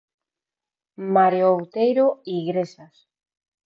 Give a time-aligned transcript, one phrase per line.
[1.15, 2.05] Mario Outeiro
[2.39, 2.95] Igrexas.